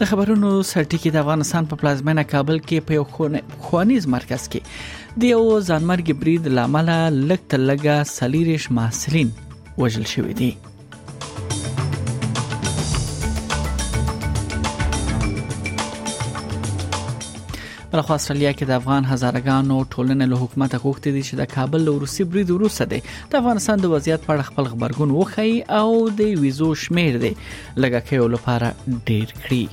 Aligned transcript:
د 0.00 0.02
خبرونو 0.10 0.48
سرټیکی 0.66 1.10
د 1.14 1.16
افغانستان 1.22 1.66
په 1.72 1.76
پلازمینه 1.80 2.22
کابل 2.28 2.60
کې 2.62 2.86
په 2.90 2.98
یو 2.98 3.02
خوانیز 3.64 4.06
مرکز 4.14 4.46
کې 4.54 5.18
د 5.24 5.26
یو 5.32 5.40
ځانمرګي 5.66 6.16
برید 6.24 6.48
لامل 6.60 6.88
لکټ 7.32 7.58
لګا 7.72 7.98
سلیریش 8.14 8.70
محصلین 8.80 9.28
وژل 9.84 10.06
شوې 10.14 10.34
دي 10.42 10.50
بل 17.92 18.00
خو 18.06 18.12
استرالیا 18.16 18.50
کې 18.58 18.66
د 18.70 18.72
افغان 18.80 19.04
هزارګانو 19.12 19.76
ټولنې 19.92 20.26
له 20.32 20.36
حکومت 20.42 20.72
غوښتي 20.84 21.10
دي 21.16 21.22
چې 21.28 21.34
د 21.40 21.48
کابل 21.54 21.80
له 21.88 21.92
روسي 22.04 22.24
برید 22.34 22.48
وروسته 22.54 22.84
دي 22.94 23.00
د 23.34 23.38
افغانستان 23.42 23.76
د 23.84 23.94
وضعیت 23.96 24.20
په 24.26 24.30
اړه 24.34 24.48
خپل 24.50 24.64
خبرګون 24.72 25.10
وخی 25.18 25.52
او 25.80 25.88
د 26.20 26.34
ویزو 26.44 26.70
شمیر 26.84 27.14
دي 27.24 27.32
لګکې 27.82 28.16
لپاره 28.34 28.68
ډیر 29.08 29.28
کړی 29.42 29.64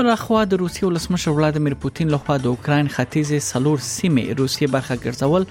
خپل 0.00 0.14
خوا 0.16 0.44
د 0.48 0.54
روسي 0.60 0.84
ولسمشر 0.86 1.30
ولادمیر 1.36 1.74
پوتین 1.80 2.08
له 2.12 2.18
خوا 2.26 2.34
د 2.42 2.46
اوکرين 2.50 2.86
ختیځ 2.92 3.40
سلور 3.46 3.82
سیمه 3.86 4.24
روسي 4.38 4.68
برخه 4.76 4.94
ګرځول 5.02 5.46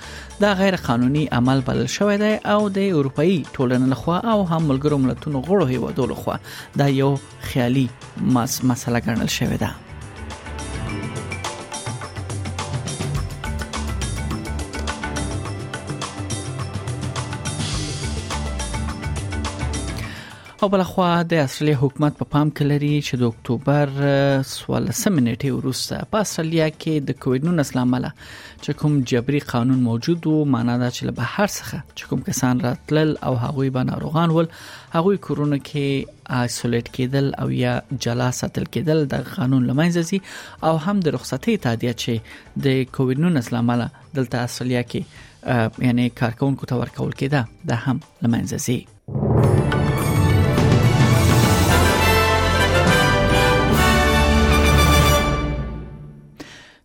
دا 0.45 0.53
غیر 0.61 0.77
قانوني 0.87 1.25
عمل 1.39 1.61
بلل 1.67 1.87
شوی 1.97 2.15
دی 2.23 2.31
او 2.53 2.63
د 2.77 2.87
اروپאי 3.01 3.35
ټولنې 3.55 3.91
له 3.91 3.97
خوا 4.01 4.15
او 4.33 4.37
هم 4.53 4.59
ملګرو 4.71 4.97
ملتونو 5.05 5.43
غړو 5.51 5.65
هیوادو 5.75 6.07
له 6.13 6.23
خوا 6.23 6.39
دا 6.83 6.87
یو 7.01 7.11
خیالي 7.49 7.85
مسله 8.39 9.03
ګڼل 9.09 9.29
شوی 9.37 9.57
دی 9.65 9.71
او 20.65 20.67
بلخوا 20.71 21.09
د 21.31 21.39
استرالیا 21.41 21.75
حکومت 21.81 22.15
په 22.19 22.25
پا 22.29 22.31
پام 22.31 22.49
کې 22.55 22.65
لري 22.69 22.95
چې 23.01 23.19
د 23.19 23.27
اکتوبر 23.33 23.91
13 24.47 25.13
منټې 25.17 25.53
وروسته 25.57 26.07
په 26.15 26.25
استرالیا 26.27 26.65
کې 26.79 27.03
د 27.09 27.15
کووډ 27.25 27.47
19 27.51 27.77
لامل 27.77 28.07
چې 28.63 28.77
کوم 28.81 28.97
جبري 29.11 29.41
قانون 29.51 29.79
موجود 29.91 30.27
وو 30.31 30.41
معنی 30.57 30.75
دا 30.81 30.89
چې 30.97 31.07
له 31.11 31.19
بهر 31.21 31.47
څخه 31.57 31.77
چې 31.97 32.09
کوم 32.11 32.25
کسان 32.29 32.59
راتلل 32.67 33.13
او 33.29 33.31
هغوی 33.45 33.69
به 33.79 33.87
ناروغان 33.91 34.35
ول 34.39 34.51
هغوی 34.97 35.21
کورونا 35.29 35.61
کې 35.63 36.41
آیسولیټ 36.41 36.95
کېدل 36.99 37.31
او 37.45 37.47
یا 37.61 37.73
جلا 38.09 38.29
ساتل 38.43 38.67
کېدل 38.73 39.07
د 39.17 39.25
قانون 39.31 39.71
لمنځه 39.73 40.13
سي 40.13 40.21
او 40.71 40.75
هم 40.89 40.99
د 41.09 41.15
رخصتي 41.19 41.57
تعدیه 41.69 41.95
چې 42.05 42.53
د 42.69 42.79
کووډ 42.93 43.27
19 43.31 43.59
لامل 43.59 43.87
دلته 44.19 44.45
اصلیا 44.49 44.83
کې 44.93 45.89
یعنی 45.89 46.09
کارکونکو 46.23 46.73
ته 46.73 46.83
ورکول 46.85 47.17
کېده 47.19 47.67
د 47.73 47.85
هم 47.87 48.05
لمنځه 48.25 48.65
سي 48.69 48.79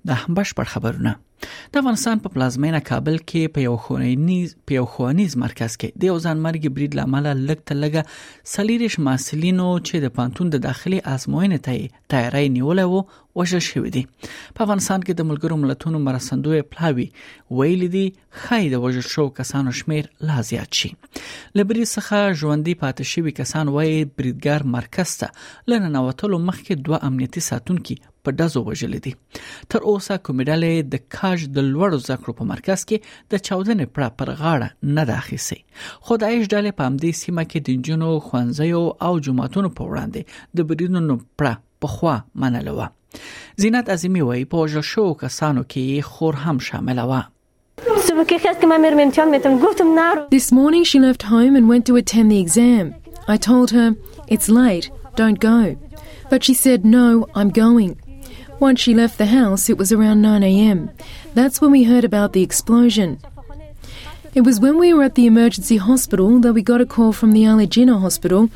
د 0.07 0.09
هم 0.21 0.31
بشپړ 0.37 0.67
خبرونه 0.75 1.11
د 1.47 1.81
افغانستان 1.83 2.23
په 2.27 2.33
پلازمینه 2.37 2.81
کابل 2.91 3.17
کې 3.20 3.55
په 3.56 3.67
یو 3.67 3.75
خونیز 3.87 4.55
په 4.69 4.77
یو 4.78 4.84
خونیز 4.95 5.37
مرکز 5.42 5.77
کې 5.83 6.03
د 6.05 6.09
یو 6.11 6.14
ځانمرګي 6.27 6.73
بریډ 6.78 6.97
لامل 7.01 7.28
لګته 7.31 7.77
لګه 7.81 8.48
سلیریش 8.55 8.98
ماسلینو 9.09 9.67
چې 9.89 10.07
د 10.07 10.14
پانتون 10.20 10.52
د 10.55 10.63
داخلي 10.69 11.01
آزموینې 11.17 11.64
ته 11.69 12.07
تیاری 12.14 12.46
نیولې 12.57 12.91
وو 12.92 13.42
وژل 13.42 13.63
شوې 13.67 13.92
دي 13.98 14.05
په 14.30 14.67
افغانستان 14.67 15.07
کې 15.07 15.20
د 15.20 15.29
ملګرو 15.30 15.58
ملتونو 15.64 16.01
مرستندوی 16.08 16.63
پلاوی 16.74 17.07
ویل 17.61 17.86
دي 17.98 18.07
خای 18.45 18.70
د 18.74 18.85
وژل 18.86 19.07
شو 19.14 19.29
کسانو 19.42 19.77
شمیر 19.83 20.11
لا 20.30 20.40
زیات 20.52 20.80
شي 20.83 20.90
لبري 20.98 21.86
څخه 21.92 22.40
ژوندۍ 22.40 22.80
پاتې 22.85 23.13
شوی 23.14 23.36
کسان 23.42 23.74
وایي 23.79 24.01
بریدګر 24.05 24.74
مرکز 24.79 25.17
ته 25.23 25.73
لننوتلو 25.73 26.42
مخکې 26.51 26.90
دوه 26.90 27.05
امنیتي 27.11 27.46
ساتونکي 27.48 27.98
په 28.27 28.35
دزو 28.40 28.61
وژل 28.67 28.95
دي 29.07 29.11
تر 29.13 29.90
اوسه 29.92 30.17
کومډلې 30.27 30.92
د 30.92 31.02
کار 31.17 31.33
ایج 31.34 31.45
د 31.56 31.67
لوړو 31.74 31.98
زکړو 32.08 32.33
په 32.40 32.45
مرکز 32.50 32.80
کې 32.89 32.96
د 33.34 33.42
14 33.48 33.86
پړه 33.95 34.08
پر 34.20 34.28
غاړه 34.42 34.68
نه 34.98 35.05
داخسي 35.11 35.58
خو 36.08 36.14
د 36.22 36.24
ایج 36.33 36.42
ډلې 36.55 36.72
په 36.78 36.89
همدې 36.89 37.12
سیمه 37.22 37.42
کې 37.50 37.58
د 37.68 37.70
جنو 37.89 38.11
خوانځیو 38.27 38.83
او 39.06 39.12
جماعتونو 39.28 39.70
په 39.78 39.83
وړاندې 39.90 40.20
د 40.61 40.62
بریدونو 40.70 41.14
پړه 41.40 41.55
په 41.84 41.89
خوا 41.95 42.17
منلو 42.45 42.74
زینت 43.62 43.86
عظیمی 43.95 44.22
وای 44.28 44.42
په 44.52 44.56
وجه 44.64 44.83
شو 44.92 45.05
کسانو 45.24 45.61
کې 45.62 45.84
خور 46.14 46.34
هم 46.48 46.56
شامل 46.70 47.00
و 47.12 47.14
This 47.77 50.48
morning 50.58 50.84
she 50.90 50.98
left 51.05 51.22
home 51.34 51.55
and 51.58 51.64
went 51.72 51.84
to 51.89 51.95
attend 52.01 52.27
the 52.33 52.39
exam. 52.45 52.84
I 53.34 53.36
told 53.51 53.68
her, 53.78 53.89
It's 54.34 54.48
late, 54.62 54.86
don't 55.20 55.40
go. 55.48 55.58
But 56.33 56.40
she 56.48 56.55
said, 56.64 56.80
No, 56.96 57.06
I'm 57.40 57.51
going. 57.64 57.90
Once 58.61 58.81
she 58.81 58.95
left 58.95 59.19
the 59.19 59.27
house, 59.27 59.69
it 59.69 59.77
was 59.77 59.91
around 59.92 60.23
9 60.23 60.42
am. 60.42 60.91
That's 61.35 61.61
when 61.61 61.73
we 61.73 61.85
heard 61.85 62.05
about 62.05 62.33
the 62.33 62.42
explosion. 62.42 63.19
It 64.35 64.42
was 64.42 64.61
when 64.61 64.79
we 64.79 64.95
were 64.95 65.03
at 65.03 65.17
the 65.17 65.27
emergency 65.27 65.77
hospital 65.77 66.39
that 66.41 66.53
we 66.53 66.63
got 66.63 66.81
a 66.81 66.87
call 66.87 67.13
from 67.13 67.33
the 67.33 67.45
Alejina 67.45 68.01
hospital 68.01 68.51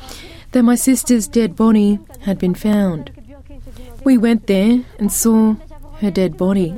that 0.51 0.63
my 0.63 0.75
sister's 0.75 1.27
dead 1.27 1.55
body 1.55 1.99
had 2.21 2.39
been 2.39 2.55
found. 2.55 3.11
We 4.03 4.17
went 4.17 4.47
there 4.47 4.81
and 4.97 5.11
saw 5.11 5.55
her 5.99 6.11
dead 6.11 6.37
body. 6.37 6.73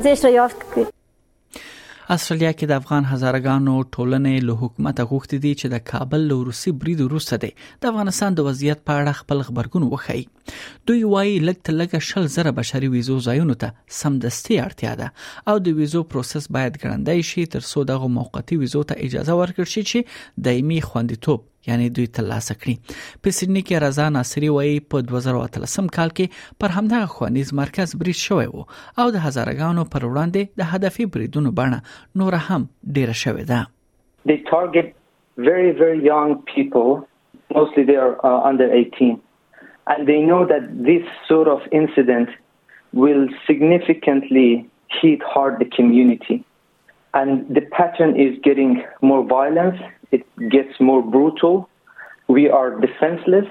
استرالیا 2.14 2.50
کې 2.60 2.68
د 2.70 2.80
افغان 2.82 3.06
هزارګانو 3.10 3.74
ټولنې 3.96 4.40
له 4.48 4.56
حکومت 4.62 4.98
غوښتي 5.12 5.38
دي 5.44 5.52
چې 5.60 5.70
د 5.74 5.84
کابل 5.92 6.26
له 6.32 6.38
روسي 6.48 6.72
برید 6.80 7.04
وروسته 7.04 7.38
دي 7.44 7.50
د 7.86 7.86
افغانستان 7.92 8.36
د 8.40 8.48
وضعیت 8.48 8.82
په 8.90 8.98
اړه 8.98 9.20
خپل 9.20 9.44
خبرګون 9.50 9.86
وخی 9.94 10.24
دوی 10.92 11.06
وایي 11.14 11.38
لکه 11.52 11.76
لکه 11.78 12.02
شل 12.10 12.28
زره 12.34 12.54
بشري 12.58 12.90
ویزو 12.96 13.16
ځایونو 13.28 13.56
ته 13.64 13.70
سمدستي 14.00 14.58
اړتیا 14.64 14.96
ده 15.04 15.54
او 15.54 15.62
د 15.70 15.78
ویزو 15.80 16.02
پروسس 16.16 16.50
باید 16.58 16.82
ګړندی 16.84 17.30
شي 17.32 17.46
تر 17.56 17.64
څو 17.72 17.86
دغه 17.94 18.12
موقتی 18.20 18.60
ویزو 18.66 18.84
ته 18.92 19.00
اجازه 19.08 19.40
ورکړ 19.44 19.74
شي 19.76 19.86
چې 19.94 20.46
دایمي 20.50 20.82
خوندیتوب 20.90 21.48
یعنی 21.68 21.90
دوی 21.98 22.08
ترلاسه 22.18 22.56
کړي 22.62 22.76
په 23.26 23.36
سیدنی 23.40 23.62
کې 23.66 23.84
رضا 23.86 24.06
ناصری 24.16 24.50
وایي 24.56 24.78
په 24.94 25.02
2013 25.12 25.90
کال 25.98 26.14
کې 26.20 26.56
پر 26.64 26.76
همدغه 26.78 27.12
خوانیز 27.18 27.54
مرکز 27.60 27.94
بریښ 28.04 28.32
شوی 28.32 28.48
وو 28.54 28.64
او 28.66 29.06
د 29.18 29.26
هزارګانو 29.28 29.86
پر 29.96 30.08
وړاندې 30.10 30.64
د 30.64 30.74
هدفي 30.76 31.10
بریدونو 31.18 31.54
بڼه 31.62 31.82
نور 32.24 32.40
هم 32.48 32.62
ډیره 32.98 33.18
شوې 33.26 33.52
ده 33.54 33.70
They 34.30 34.38
target 34.50 34.90
very 35.50 35.72
very 35.78 36.02
young 36.08 36.32
people 36.56 36.90
mostly 37.56 37.84
they 37.92 37.96
are 38.06 38.12
uh, 38.30 38.50
under 38.50 38.68
18 38.80 39.16
and 39.94 40.10
they 40.10 40.18
know 40.26 40.42
that 40.52 40.68
this 40.90 41.08
sort 41.30 41.50
of 41.54 41.64
incident 41.80 42.36
will 43.06 43.24
significantly 43.48 44.46
hit 44.98 45.26
hard 45.32 45.58
the 45.64 45.68
community 45.78 46.38
and 47.22 47.52
the 47.60 47.64
pattern 47.78 48.14
is 48.28 48.38
getting 48.50 48.76
more 49.12 49.20
violence 49.34 49.82
gets 50.50 50.80
more 50.80 51.02
brutal. 51.04 51.70
We 52.28 52.50
are 52.50 52.80
defenseless, 52.80 53.48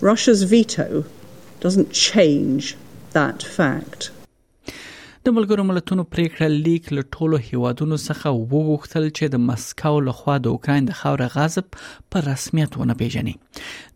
Russia's 0.00 0.42
veto 0.42 1.04
doesn't 1.60 1.90
change 1.92 2.76
that 3.12 3.42
fact. 3.42 4.10
د 5.26 5.32
ملګرو 5.36 5.62
ملتونو 5.68 6.02
پریکړه 6.14 6.48
لیک 6.66 6.84
له 6.96 7.02
ټولو 7.16 7.38
هیوادونو 7.46 7.96
څخه 8.02 8.34
وغوښتل 8.52 9.06
چې 9.16 9.30
د 9.34 9.40
مسکو 9.46 9.94
لخوا 10.10 10.36
د 10.44 10.52
اوکرين 10.58 10.84
د 10.90 10.98
خاور 11.00 11.22
غاصب 11.34 11.78
په 11.80 12.26
رسمیت 12.28 12.76
ونه 12.82 12.96
پیژني 13.00 13.34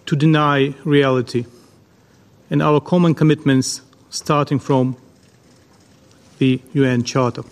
to 0.06 0.16
deny 0.16 0.74
reality 0.84 1.46
and 2.52 2.62
our 2.64 2.80
common 2.80 3.14
commitments 3.16 3.82
starting 4.10 4.60
from 4.60 4.96
the 6.40 6.60
UN 6.74 7.04
Charter. 7.04 7.44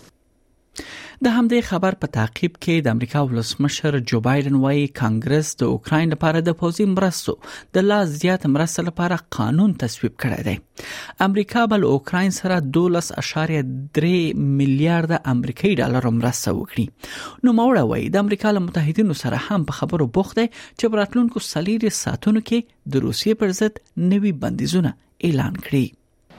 د 1.26 1.30
همدې 1.34 1.60
خبر 1.68 1.94
په 2.02 2.10
تعقیب 2.16 2.50
کې 2.56 2.82
د 2.86 2.92
امریکا 2.96 3.20
ولسمشر 3.30 3.96
جو 4.10 4.18
بایدن 4.26 4.56
وايي 4.64 4.82
کانګرس 4.98 5.48
د 5.62 5.70
اوکرين 5.76 6.12
لپاره 6.14 6.40
د 6.48 6.54
پوزي 6.60 6.84
مرستو 6.90 7.32
د 7.78 7.86
لا 7.86 7.96
زیات 8.10 8.44
مرستو 8.56 8.82
لپاره 8.88 9.16
قانون 9.36 9.70
تصویب 9.82 10.12
کړی 10.24 10.44
دی 10.48 10.92
امریکا 11.26 11.64
بل 11.72 11.86
اوکرين 11.88 12.36
سره 12.36 12.58
12.3 12.76 13.24
میلیارډ 13.30 15.18
امریکایي 15.32 15.78
ډالر 15.82 16.06
مرسته 16.20 16.52
وکړي 16.58 17.48
نو 17.48 17.54
مورا 17.62 17.82
وايي 17.92 18.04
د 18.18 18.24
امریکا 18.26 18.52
له 18.58 18.62
متحدینو 18.68 19.16
سره 19.24 19.40
هم 19.48 19.66
په 19.72 19.78
خبرو 19.80 20.06
بوخته 20.18 20.44
چې 20.50 20.92
براتلونکو 20.94 21.42
سلیری 21.48 21.92
ساتونکو 21.98 22.44
کې 22.52 22.94
د 22.98 23.04
روسیې 23.08 23.40
پر 23.40 23.56
ضد 23.62 23.82
نوي 24.14 24.32
بندیزونه 24.46 24.94
اعلان 25.30 25.58
کړي 25.66 25.96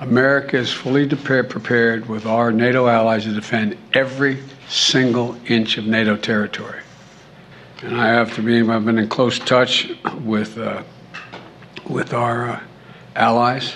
America 0.08 0.60
is 0.68 0.74
fully 0.84 1.04
prepared 1.56 2.06
with 2.14 2.28
our 2.38 2.52
NATO 2.62 2.84
allies 2.98 3.26
to 3.30 3.36
defend 3.40 3.74
every 4.04 4.32
single 4.70 5.36
inch 5.48 5.78
of 5.78 5.86
NATO 5.86 6.16
territory. 6.16 6.82
And 7.82 8.00
I 8.00 8.08
have 8.10 8.34
to 8.36 8.42
be, 8.42 8.60
I've 8.70 8.86
been 8.86 9.00
in 9.00 9.10
close 9.10 9.40
touch 9.40 9.90
with, 10.20 10.58
uh, 10.58 10.84
with 11.90 12.14
our 12.14 12.50
uh, 12.52 12.60
allies. 13.16 13.74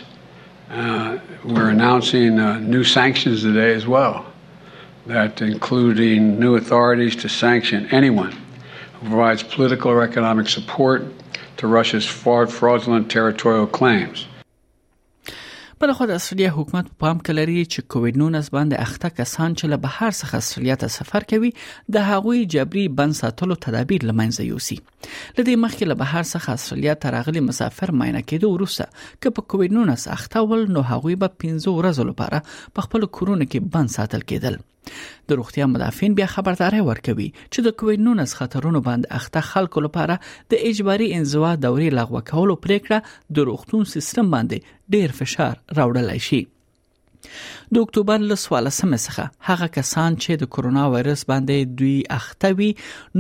Uh, 0.69 1.18
we're 1.44 1.69
announcing 1.69 2.40
uh, 2.40 2.60
new 2.60 2.84
sanctions 2.84 3.42
today 3.44 3.74
as 3.74 3.88
well, 3.88 4.25
that 5.07 5.42
including 5.42 6.40
new 6.40 6.56
authorities 6.56 7.16
to 7.18 7.30
sanction 7.30 7.88
anyone 7.92 8.31
who 8.94 9.10
provides 9.10 9.42
political 9.44 9.92
or 9.92 10.04
economic 10.04 10.48
support 10.48 11.04
to 11.57 11.68
Russia's 11.68 12.06
fraudulent 12.06 13.10
territorial 13.10 13.68
claims. 13.68 14.28
بل 15.83 15.91
خو 15.97 16.06
د 16.09 16.19
استرالیا 16.21 16.50
حکومت 16.57 16.85
په 16.89 16.95
پام 17.03 17.18
کې 17.24 17.33
لري 17.38 17.63
چې 17.71 17.81
کووډ 17.95 18.19
19 18.19 18.51
باندې 18.57 18.83
اخته 18.85 19.09
کسان 19.15 19.56
چې 19.62 19.71
له 19.71 19.80
بهر 19.85 20.12
څخه 20.19 20.39
استرالیا 20.44 20.75
ته 20.83 20.91
سفر 20.95 21.25
کوي 21.31 21.50
د 21.97 22.06
هغوی 22.12 22.45
جبري 22.56 22.83
بند 23.01 23.18
ساتلو 23.21 23.57
تدابیر 23.68 24.06
لمنځه 24.09 24.47
یوسي 24.51 24.77
لدې 24.80 25.62
مخکې 25.63 25.89
له 25.94 26.00
بهر 26.06 26.24
څخه 26.33 26.56
استرالیا 26.59 26.95
ته 27.06 27.15
راغلي 27.18 27.44
مسافر 27.51 27.94
ماینه 28.01 28.21
کېدو 28.30 28.53
وروسته 28.56 28.91
چې 29.21 29.35
په 29.38 29.50
کووډ 29.51 29.80
19 29.83 30.19
اخته 30.19 30.47
ول 30.53 30.63
نو 30.77 30.88
هغوی 30.94 31.19
به 31.24 31.38
15 31.47 31.57
ورځې 31.62 32.13
لپاره 32.13 32.77
په 32.77 32.88
خپل 32.91 33.09
کورونه 33.18 33.47
کې 33.51 33.75
بند 33.77 33.97
ساتل 34.01 34.30
کېدل 34.31 34.63
د 35.27 35.33
روغتیا 35.39 35.65
مدافعین 35.74 36.13
بیا 36.18 36.25
خبرداري 36.35 36.81
ورکوي 36.89 37.30
چې 37.53 37.59
د 37.65 37.75
کووید 37.81 38.01
19 38.07 38.38
خطرونو 38.39 38.80
باندې 38.88 39.13
اخته 39.19 39.39
خلکو 39.51 39.77
لپاره 39.88 40.15
د 40.51 40.65
اجباري 40.69 41.07
انزوا 41.18 41.51
دورې 41.65 41.89
لغوه 42.00 42.21
کولو 42.31 42.56
پریکړه 42.65 42.97
د 43.35 43.51
روغتون 43.51 43.81
سیستم 43.94 44.25
باندې 44.35 44.57
ډیر 44.95 45.09
فشار 45.21 45.53
راوړلای 45.81 46.19
شي 46.27 46.41
د 47.75 47.84
اکتوبر 47.88 48.25
له 48.31 48.38
14 48.42 48.72
څخه 49.04 49.52
هغه 49.52 49.68
کسان 49.78 50.18
چې 50.24 50.42
د 50.42 50.52
کورونا 50.56 50.84
وایرس 50.94 51.24
باندې 51.31 51.75
دوی 51.81 51.96
اختوي 52.18 52.70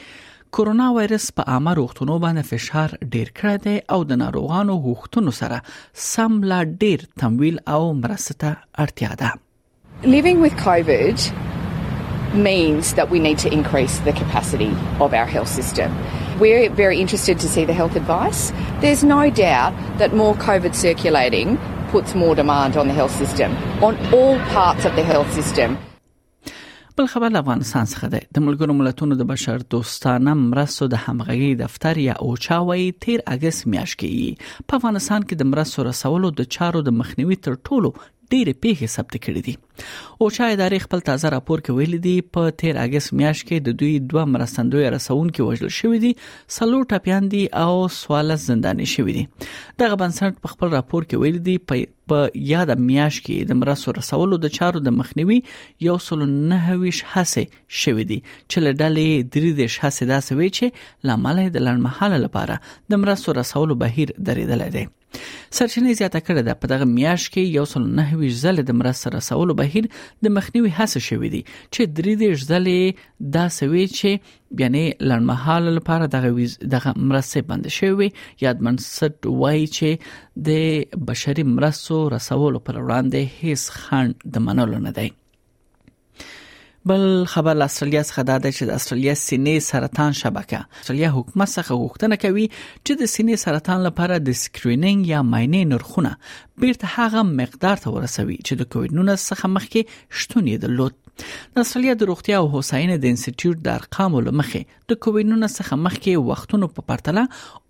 کورونا 0.57 0.91
وایرس 0.93 1.25
په 1.39 1.45
عامه 1.55 1.73
روغتونو 1.79 2.15
باندې 2.25 2.43
فشار 2.51 2.95
ډیر 3.15 3.29
کړی 3.39 3.57
دی 3.65 3.77
او 3.97 4.01
د 4.13 4.19
ناروغانو 4.23 4.75
غوښتنو 4.87 5.33
سره 5.41 5.59
سم 6.13 6.33
لا 6.53 6.61
ډیر 6.85 6.99
تمویل 7.23 7.57
او 7.75 7.81
مرسته 8.05 8.51
اړتیا 8.85 9.13
ده 9.21 9.31
Living 10.15 10.39
with 10.45 10.57
COVID 10.69 11.17
means 12.51 12.95
that 13.01 13.11
we 13.17 13.23
need 13.27 13.39
to 13.45 13.49
increase 13.59 13.95
the 14.09 14.13
capacity 14.21 14.71
of 15.07 15.13
our 15.21 15.29
health 15.35 15.53
system. 15.59 15.89
We're 16.45 16.63
very 16.85 16.99
interested 17.07 17.37
to 17.47 17.53
see 17.57 17.65
the 17.73 17.77
health 17.81 17.97
advice. 18.03 18.45
There's 18.87 19.03
no 19.13 19.21
doubt 19.43 19.73
that 20.05 20.11
more 20.23 20.33
COVID 20.47 20.73
circulating 20.87 21.49
puts 21.99 22.15
more 22.25 22.33
demand 22.45 22.77
on 22.85 22.95
the 22.95 22.99
health 23.03 23.15
system, 23.27 23.51
on 23.93 24.03
all 24.21 24.39
parts 24.57 24.85
of 24.93 24.99
the 25.03 25.07
health 25.13 25.31
system. 25.43 25.71
بل 26.99 27.07
خبر 27.07 27.31
افغانستان 27.39 27.85
څخه 27.93 28.07
ده 28.13 28.21
د 28.37 28.43
ملګرو 28.47 28.75
ملتونو 28.81 29.19
د 29.19 29.23
بشر 29.31 29.59
دوستانه 29.75 30.33
مرستو 30.39 30.87
د 30.95 31.01
همغږي 31.05 31.51
دفتر 31.61 31.99
یا 32.07 32.15
اوچا 32.29 32.59
وایي 32.71 32.87
13 33.07 33.23
اگست 33.35 33.67
میاشت 33.75 33.99
کې 34.01 34.65
په 34.71 34.75
افغانستان 34.81 35.27
کې 35.29 35.35
د 35.43 35.51
مرستو 35.53 35.85
رسولو 35.91 36.31
د 36.41 36.49
چارو 36.57 36.83
د 36.89 36.95
مخنیوي 37.03 37.37
تر 37.45 37.57
ټولو 37.69 37.91
ډېرې 38.33 38.55
پیښې 38.63 38.89
ثبت 38.95 39.15
کړې 39.25 39.41
دي 39.47 39.53
او 40.21 40.27
چا 40.37 40.47
ادارې 40.55 40.79
خپل 40.87 41.03
تازه 41.09 41.31
راپور 41.35 41.61
کې 41.67 41.75
ویل 41.77 41.95
دي 42.07 42.15
په 42.37 42.51
13 42.63 42.81
اگست 42.89 43.13
میاشت 43.21 43.45
کې 43.49 43.63
د 43.69 43.77
دوی 43.81 43.93
دوه 44.13 44.25
مرستندوی 44.33 44.89
رسون 44.95 45.31
کې 45.31 45.49
وژل 45.49 45.71
شوې 45.77 46.01
دي 46.03 46.11
سلور 46.57 46.85
ټاپیان 46.93 47.31
دي 47.35 47.41
او 47.63 47.71
سواله 47.99 48.37
زنداني 48.47 48.89
شوې 48.95 49.15
دي 49.19 49.25
دغه 49.85 50.01
بنسټ 50.03 50.43
په 50.47 50.55
خپل 50.55 50.75
راپور 50.77 51.09
کې 51.09 51.23
ویل 51.23 51.41
دي 51.49 51.57
په 51.73 52.19
یاد 52.53 52.75
میاشت 52.91 53.25
کې 53.25 53.51
د 53.53 53.61
مرستو 53.63 53.97
رسولو 54.01 54.41
د 54.45 54.55
چارو 54.59 54.85
د 54.89 54.97
مخنیوي 55.01 55.41
یو 55.89 55.97
سل 56.09 56.25
نه 56.37 56.79
ویش 56.83 57.03
هڅه 57.15 57.51
شوې 57.83 58.13
دي 58.13 58.19
چې 58.29 58.67
لډلې 58.67 59.33
درې 59.35 59.59
د 59.63 59.73
هڅه 59.73 60.13
داسې 60.13 60.39
وی 60.39 60.53
چې 60.61 61.11
لامل 61.13 61.43
د 61.45 61.67
لړمحاله 61.69 62.23
لپاره 62.29 62.63
د 62.95 63.05
مرستو 63.07 63.39
رسولو 63.43 63.81
بهیر 63.85 64.15
درېدل 64.17 64.71
دی 64.79 64.89
سرچینه 65.57 65.91
زیاته 66.01 66.21
کړې 66.27 66.43
ده 66.49 66.55
په 66.63 66.71
دغه 66.73 66.87
میاشت 66.99 67.29
کې 67.33 67.43
یو 67.59 67.65
سل 67.75 67.85
نه 67.99 68.17
ویش 68.23 68.35
ځله 68.45 68.65
د 68.71 68.77
مرسته 68.81 69.13
رسولو 69.17 69.53
بهیر 69.61 69.87
د 70.27 70.35
مخنیوي 70.37 70.71
هڅه 70.79 71.01
شوې 71.09 71.29
دي 71.35 71.41
چې 71.75 71.83
درې 71.99 72.13
دیش 72.23 72.39
ځله 72.51 72.77
دا 73.37 73.45
سوي 73.59 73.85
چې 73.99 74.11
یعنی 74.65 74.83
لړمحال 75.09 75.63
لپاره 75.79 76.05
دغه 76.17 76.29
ویز 76.39 76.53
دغه 76.75 76.91
مرسته 77.13 77.39
بند 77.53 77.65
شوی 77.79 78.09
یادمن 78.45 78.77
سټ 78.97 79.17
وای 79.45 79.61
چې 79.79 80.45
د 80.51 81.09
بشري 81.13 81.45
مرستو 81.57 81.97
رسولو 82.17 82.65
پر 82.69 82.75
وړاندې 82.83 83.41
هیڅ 83.43 83.61
خنډ 83.83 84.13
د 84.37 84.47
منلو 84.51 84.83
نه 84.89 84.93
دی 85.01 85.09
بل 86.89 87.25
خبر 87.25 87.55
له 87.55 87.65
استرالیا 87.69 88.03
څخه 88.09 88.23
دا 88.31 88.37
دی 88.45 88.51
چې 88.57 88.63
د 88.69 88.79
استرالیا 88.81 89.15
سینې 89.27 89.57
سرطان 89.71 90.13
شبکه 90.23 90.61
استرالیا 90.85 91.09
حکومت 91.17 91.51
څخه 91.57 91.73
غوښتنه 91.83 92.15
کوي 92.25 92.47
چې 92.85 92.93
د 93.01 93.11
سینې 93.15 93.37
سرطان 93.45 93.79
لپاره 93.89 94.15
د 94.29 94.39
سکرینینګ 94.45 95.01
یا 95.15 95.21
معاینې 95.31 95.63
نرخونه 95.73 96.13
بیرته 96.61 96.87
هغه 96.97 97.21
مقدار 97.43 97.77
ته 97.85 97.89
ورسوي 97.97 98.39
چې 98.47 98.55
د 98.61 98.71
کووډ 98.75 98.91
19 98.99 99.29
څخه 99.31 99.47
مخکې 99.57 99.81
شتون 100.21 100.45
یې 100.53 100.57
درلود 100.65 100.95
د 101.55 101.59
استرالیا 101.63 101.95
د 102.01 102.09
روغتیا 102.11 102.37
او 102.41 102.47
هوساینې 102.53 102.97
د 103.05 103.11
انسټیټیوټ 103.13 103.63
د 103.63 103.77
ارقامو 103.79 104.21
لمخې 104.27 104.63
د 104.93 104.99
کووینونو 105.07 105.49
څخه 105.57 105.81
مخکې 105.87 106.27
وختونو 106.31 106.69
په 106.77 106.87
پرتله 106.91 107.25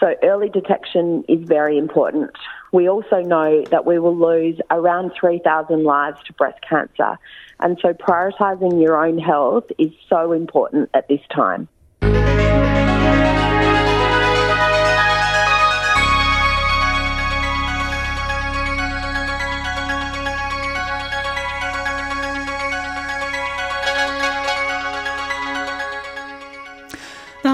So 0.00 0.14
early 0.22 0.48
detection 0.48 1.24
is 1.28 1.40
very 1.48 1.78
important. 1.78 2.30
We 2.72 2.88
also 2.88 3.22
know 3.22 3.62
that 3.70 3.86
we 3.86 3.98
will 3.98 4.16
lose 4.16 4.58
around 4.70 5.12
3,000 5.18 5.84
lives 5.84 6.20
to 6.26 6.32
breast 6.34 6.58
cancer. 6.68 7.18
And 7.60 7.78
so 7.80 7.92
prioritising 7.94 8.82
your 8.82 9.02
own 9.04 9.18
health 9.18 9.64
is 9.78 9.90
so 10.08 10.32
important 10.32 10.90
at 10.92 11.08
this 11.08 11.20
time. 11.34 11.68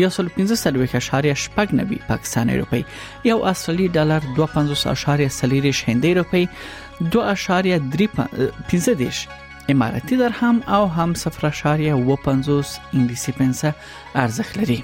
یو 0.03 0.10
سل 0.17 0.29
15.8 0.38 1.75
نوي 1.81 2.00
پاکستاني 2.08 2.55
روپی 2.63 2.81
یو 3.31 3.38
اصلي 3.53 3.88
ډالر 4.00 4.31
2.5.3 4.41 5.38
هندۍ 5.89 6.13
روپی 6.19 6.48
2.35 7.19 8.98
دیش 9.03 9.27
اماراتي 9.72 10.18
درهم 10.18 10.62
او 10.62 10.86
هم 10.86 11.14
0.50 11.14 11.28
انګلیسي 12.94 13.32
پنسه 13.32 13.74
ارزخ 14.16 14.58
لري 14.58 14.84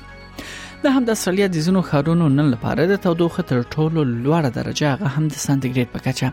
دا 0.84 0.89
هم 0.94 1.06
د 1.06 1.10
استرالیا 1.10 1.48
د 1.48 1.58
زینو 1.65 1.82
خارونو 1.82 2.27
نن 2.30 2.51
لپاره 2.54 2.86
د 2.92 2.98
تودوخه 3.06 3.44
تر 3.51 3.62
ټولو 3.75 4.04
لوړه 4.04 4.51
درجه 4.58 4.92
هغه 4.94 5.08
هم 5.15 5.27
د 5.27 5.38
سانتیګریډ 5.46 5.89
په 5.94 6.00
کچه 6.00 6.27